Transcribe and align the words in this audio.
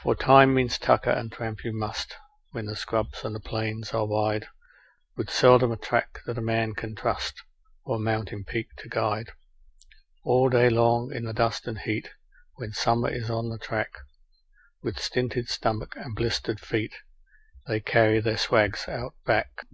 For 0.00 0.16
time 0.16 0.54
means 0.54 0.76
tucker, 0.76 1.10
and 1.12 1.30
tramp 1.30 1.62
you 1.62 1.72
must, 1.72 2.16
where 2.50 2.64
the 2.64 2.74
scrubs 2.74 3.22
and 3.22 3.40
plains 3.44 3.92
are 3.92 4.04
wide, 4.04 4.48
With 5.16 5.30
seldom 5.30 5.70
a 5.70 5.76
track 5.76 6.18
that 6.26 6.36
a 6.36 6.40
man 6.42 6.74
can 6.74 6.96
trust, 6.96 7.40
or 7.84 7.94
a 7.94 8.00
mountain 8.00 8.42
peak 8.44 8.70
to 8.78 8.88
guide; 8.88 9.30
All 10.24 10.48
day 10.48 10.68
long 10.68 11.12
in 11.14 11.26
the 11.26 11.32
dust 11.32 11.68
and 11.68 11.78
heat 11.78 12.10
when 12.56 12.72
summer 12.72 13.08
is 13.08 13.30
on 13.30 13.50
the 13.50 13.56
track 13.58 13.92
With 14.82 14.98
stinted 14.98 15.48
stomachs 15.48 15.96
and 15.96 16.16
blistered 16.16 16.58
feet, 16.58 16.94
they 17.68 17.78
carry 17.78 18.18
their 18.18 18.38
swags 18.38 18.88
Out 18.88 19.14
Back. 19.24 19.64